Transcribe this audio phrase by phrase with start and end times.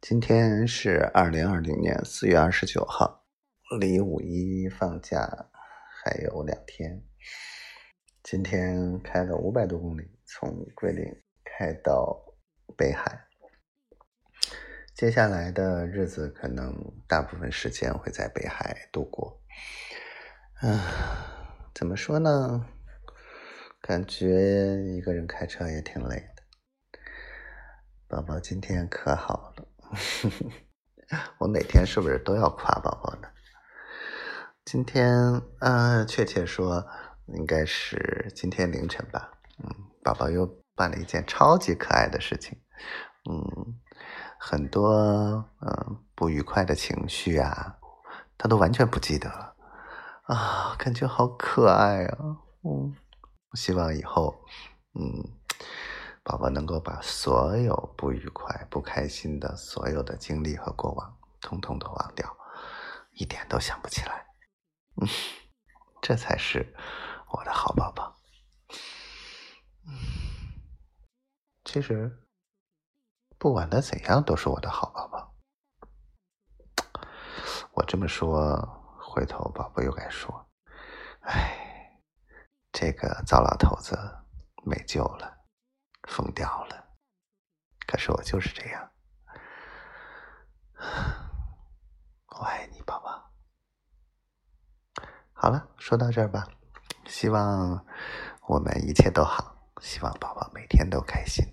[0.00, 3.26] 今天是二零二零年四月二十九号，
[3.78, 5.50] 离五一放假
[6.02, 7.04] 还有两天。
[8.22, 11.04] 今天开了五百多公里，从桂林
[11.44, 12.18] 开到
[12.78, 13.26] 北海。
[14.94, 16.74] 接下来的日子可能
[17.06, 19.42] 大部分时间会在北海度过。
[20.62, 20.80] 嗯，
[21.74, 22.66] 怎么说呢？
[23.82, 26.42] 感觉一个人开车也挺累的。
[28.08, 29.68] 宝宝今天可好了，
[31.38, 33.28] 我每天是不是都要夸宝宝呢？
[34.64, 36.86] 今天，呃，确切说
[37.26, 39.32] 应该是今天凌晨吧。
[39.58, 39.68] 嗯，
[40.04, 42.60] 宝宝又办了一件超级可爱的事情。
[43.28, 43.74] 嗯，
[44.38, 47.78] 很多嗯不愉快的情绪啊，
[48.38, 49.56] 他都完全不记得了
[50.24, 52.18] 啊，感觉好可爱啊。
[52.62, 52.94] 嗯，
[53.54, 54.44] 希望以后，
[54.94, 55.39] 嗯。
[56.22, 62.36] 宝宝能够把所有不愉快、不开心的所有的经历和过往，通通都忘掉，
[63.12, 64.26] 一点都想不起来。
[65.00, 65.08] 嗯，
[66.02, 66.74] 这才是
[67.30, 68.14] 我的好宝宝。
[69.86, 69.92] 嗯，
[71.64, 72.24] 其实
[73.38, 75.34] 不管他怎样，都是我的好宝宝。
[77.72, 78.56] 我这么说，
[78.98, 80.46] 回头宝宝又该说
[81.24, 81.98] ：“哎，
[82.72, 83.96] 这个糟老头子
[84.64, 85.38] 没救了。”
[86.10, 86.88] 疯掉了，
[87.86, 88.90] 可是我就是这样，
[92.26, 93.30] 我爱你，宝宝。
[95.32, 96.48] 好了，说到这儿吧，
[97.06, 97.86] 希望
[98.48, 101.44] 我们一切都好，希望宝宝每天都开心。